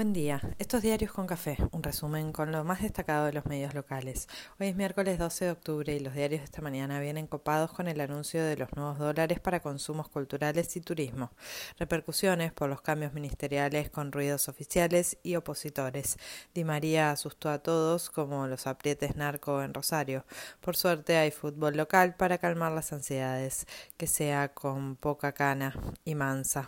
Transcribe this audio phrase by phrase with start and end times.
[0.00, 0.40] Buen día.
[0.58, 4.28] Estos diarios con café, un resumen con lo más destacado de los medios locales.
[4.58, 7.86] Hoy es miércoles 12 de octubre y los diarios de esta mañana vienen copados con
[7.86, 11.32] el anuncio de los nuevos dólares para consumos culturales y turismo.
[11.78, 16.16] Repercusiones por los cambios ministeriales con ruidos oficiales y opositores.
[16.54, 20.24] Di María asustó a todos como los aprietes narco en Rosario.
[20.62, 23.66] Por suerte hay fútbol local para calmar las ansiedades,
[23.98, 25.74] que sea con poca cana
[26.06, 26.64] y mansa.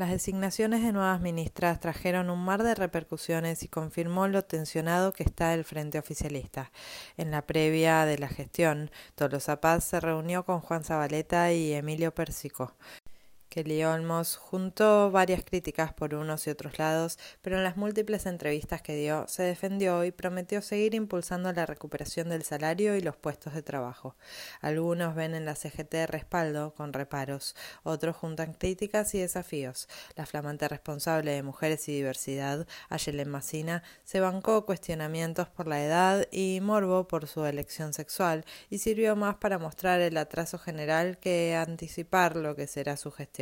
[0.00, 5.22] Las designaciones de nuevas ministras trajeron un mar de repercusiones y confirmó lo tensionado que
[5.22, 6.72] está el frente oficialista.
[7.18, 12.14] En la previa de la gestión, Tolosa Paz se reunió con Juan Zabaleta y Emilio
[12.14, 12.72] Persico.
[13.50, 18.80] Kelly Olmos juntó varias críticas por unos y otros lados, pero en las múltiples entrevistas
[18.80, 23.52] que dio se defendió y prometió seguir impulsando la recuperación del salario y los puestos
[23.52, 24.14] de trabajo.
[24.60, 29.88] Algunos ven en la CGT respaldo con reparos, otros juntan críticas y desafíos.
[30.14, 36.28] La flamante responsable de Mujeres y Diversidad, Ayelen Massina, se bancó cuestionamientos por la edad
[36.30, 41.56] y morbo por su elección sexual y sirvió más para mostrar el atraso general que
[41.56, 43.39] anticipar lo que será su gestión.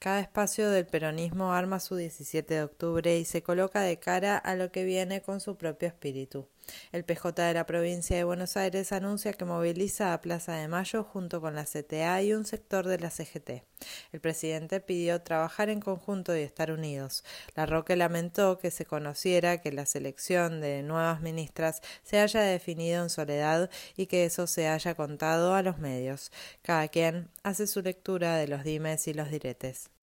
[0.00, 4.54] Cada espacio del peronismo arma su 17 de octubre y se coloca de cara a
[4.54, 6.48] lo que viene con su propio espíritu.
[6.92, 11.04] El PJ de la provincia de Buenos Aires anuncia que moviliza a Plaza de Mayo
[11.04, 13.64] junto con la CTA y un sector de la CGT.
[14.12, 17.24] El presidente pidió trabajar en conjunto y estar unidos.
[17.54, 23.02] La Roque lamentó que se conociera que la selección de nuevas ministras se haya definido
[23.02, 26.32] en soledad y que eso se haya contado a los medios.
[26.62, 29.93] Cada quien hace su lectura de los dimes y los diretes.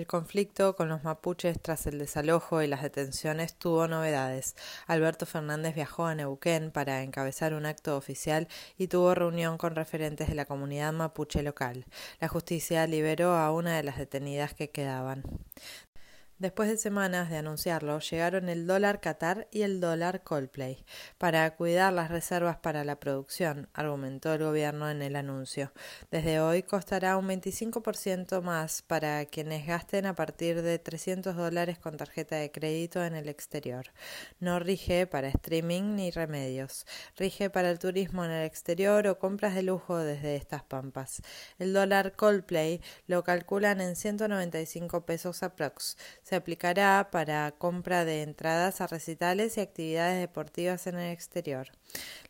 [0.00, 4.56] El conflicto con los mapuches tras el desalojo y las detenciones tuvo novedades.
[4.86, 10.30] Alberto Fernández viajó a Neuquén para encabezar un acto oficial y tuvo reunión con referentes
[10.30, 11.84] de la comunidad mapuche local.
[12.18, 15.22] La justicia liberó a una de las detenidas que quedaban.
[16.40, 20.86] Después de semanas de anunciarlo, llegaron el dólar Qatar y el dólar Coldplay
[21.18, 25.70] para cuidar las reservas para la producción, argumentó el gobierno en el anuncio.
[26.10, 31.98] Desde hoy costará un 25% más para quienes gasten a partir de 300 dólares con
[31.98, 33.88] tarjeta de crédito en el exterior.
[34.38, 36.86] No rige para streaming ni remedios.
[37.18, 41.20] Rige para el turismo en el exterior o compras de lujo desde estas pampas.
[41.58, 45.98] El dólar Coldplay lo calculan en 195 pesos aprox
[46.30, 51.72] se aplicará para compra de entradas a recitales y actividades deportivas en el exterior.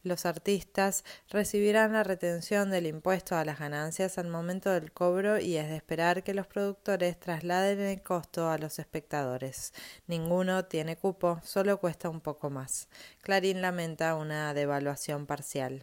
[0.03, 5.59] Los artistas recibirán la retención del impuesto a las ganancias al momento del cobro y
[5.59, 9.75] es de esperar que los productores trasladen el costo a los espectadores.
[10.06, 12.89] Ninguno tiene cupo, solo cuesta un poco más.
[13.21, 15.83] Clarín lamenta una devaluación parcial.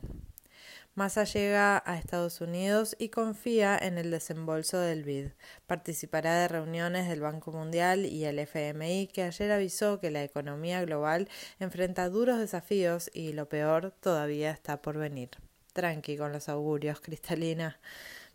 [0.97, 5.27] Massa llega a Estados Unidos y confía en el desembolso del BID.
[5.67, 10.81] Participará de reuniones del Banco Mundial y el FMI, que ayer avisó que la economía
[10.81, 15.29] global enfrenta duros desafíos y lo peor todavía está por venir.
[15.73, 17.79] Tranqui con los augurios, Cristalina.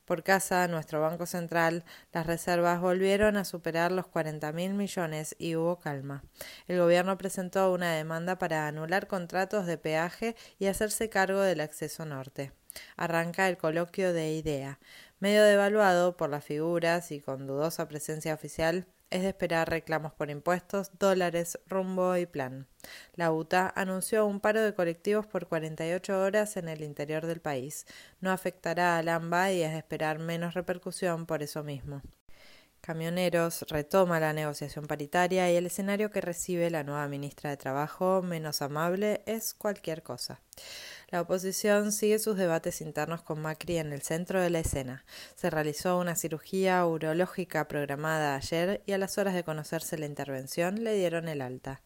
[0.04, 5.54] Por casa, nuestro Banco Central, las reservas volvieron a superar los 40 mil millones y
[5.54, 6.24] hubo calma.
[6.66, 12.04] El gobierno presentó una demanda para anular contratos de peaje y hacerse cargo del acceso
[12.04, 12.52] norte.
[12.96, 14.80] Arranca el coloquio de IDEA.
[15.20, 20.30] Medio devaluado por las figuras y con dudosa presencia oficial, es de esperar reclamos por
[20.30, 22.66] impuestos, dólares, rumbo y plan.
[23.14, 27.86] La UTA anunció un paro de colectivos por 48 horas en el interior del país.
[28.20, 32.02] No afectará al AMBA y es de esperar menos repercusión por eso mismo.
[32.80, 38.22] Camioneros retoma la negociación paritaria y el escenario que recibe la nueva ministra de Trabajo,
[38.22, 40.40] menos amable, es cualquier cosa.
[41.12, 45.04] La oposición sigue sus debates internos con Macri en el centro de la escena.
[45.36, 50.82] Se realizó una cirugía urológica programada ayer y a las horas de conocerse la intervención
[50.82, 51.82] le dieron el alta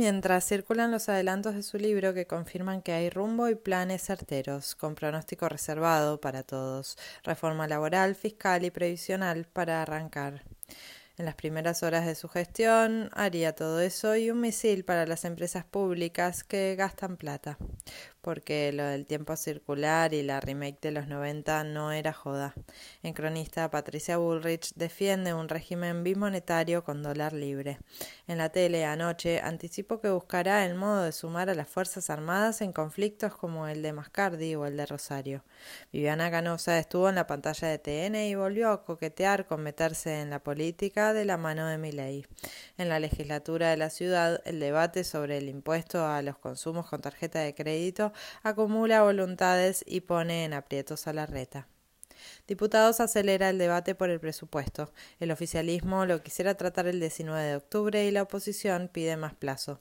[0.00, 4.74] mientras circulan los adelantos de su libro que confirman que hay rumbo y planes certeros,
[4.74, 10.42] con pronóstico reservado para todos, reforma laboral, fiscal y previsional para arrancar.
[11.16, 15.24] En las primeras horas de su gestión haría todo eso y un misil para las
[15.24, 17.58] empresas públicas que gastan plata
[18.20, 22.54] porque lo del tiempo circular y la remake de los 90 no era joda.
[23.02, 27.78] En cronista, Patricia Bullrich defiende un régimen bimonetario con dólar libre.
[28.26, 32.60] En la tele anoche anticipó que buscará el modo de sumar a las Fuerzas Armadas
[32.60, 35.44] en conflictos como el de Mascardi o el de Rosario.
[35.92, 40.30] Viviana Canosa estuvo en la pantalla de TN y volvió a coquetear con meterse en
[40.30, 42.26] la política de la mano de Milei.
[42.78, 47.00] En la legislatura de la ciudad, el debate sobre el impuesto a los consumos con
[47.00, 48.09] tarjeta de crédito
[48.42, 51.66] acumula voluntades y pone en aprietos a la reta.
[52.46, 54.92] Diputados acelera el debate por el presupuesto.
[55.20, 59.80] El oficialismo lo quisiera tratar el 19 de octubre y la oposición pide más plazo.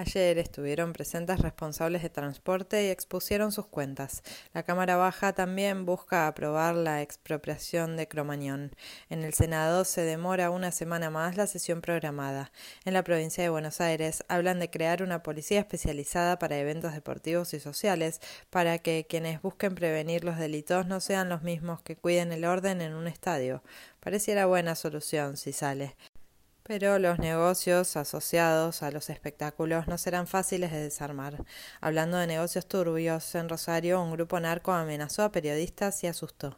[0.00, 4.22] Ayer estuvieron presentes responsables de transporte y expusieron sus cuentas.
[4.54, 8.74] La Cámara Baja también busca aprobar la expropiación de Cromañón.
[9.10, 12.50] En el Senado se demora una semana más la sesión programada.
[12.86, 17.52] En la provincia de Buenos Aires hablan de crear una policía especializada para eventos deportivos
[17.52, 22.32] y sociales para que quienes busquen prevenir los delitos no sean los mismos que cuiden
[22.32, 23.62] el orden en un estadio.
[24.00, 25.94] Pareciera buena solución si sale.
[26.70, 31.44] Pero los negocios asociados a los espectáculos no serán fáciles de desarmar.
[31.80, 36.54] Hablando de negocios turbios, en Rosario un grupo narco amenazó a periodistas y asustó.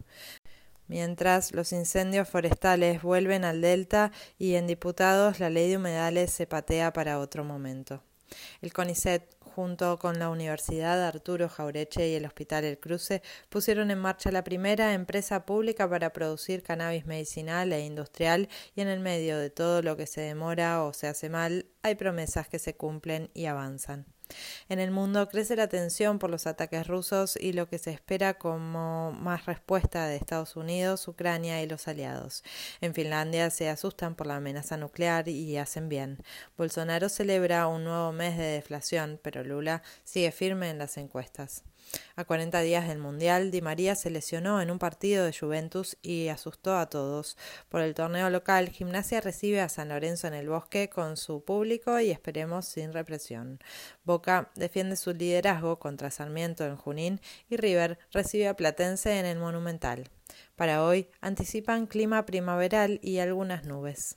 [0.87, 6.47] Mientras los incendios forestales vuelven al delta y en diputados la ley de humedales se
[6.47, 8.03] patea para otro momento.
[8.61, 13.99] El CONICET, junto con la Universidad Arturo Jaureche y el Hospital El Cruce, pusieron en
[13.99, 19.39] marcha la primera empresa pública para producir cannabis medicinal e industrial y en el medio
[19.39, 23.31] de todo lo que se demora o se hace mal, hay promesas que se cumplen
[23.35, 24.07] y avanzan.
[24.69, 28.35] En el mundo crece la tensión por los ataques rusos y lo que se espera
[28.35, 32.45] como más respuesta de Estados Unidos, Ucrania y los aliados.
[32.81, 36.19] En Finlandia se asustan por la amenaza nuclear y hacen bien.
[36.57, 41.65] Bolsonaro celebra un nuevo mes de deflación, pero Lula sigue firme en las encuestas.
[42.17, 46.29] A 40 días del Mundial, Di María se lesionó en un partido de Juventus y
[46.29, 47.37] asustó a todos.
[47.69, 51.99] Por el torneo local, Gimnasia recibe a San Lorenzo en el Bosque con su público
[52.01, 53.59] y esperemos sin represión.
[54.55, 60.09] Defiende su liderazgo contra Sarmiento en Junín y River recibe a Platense en el Monumental.
[60.57, 64.17] Para hoy anticipan clima primaveral y algunas nubes.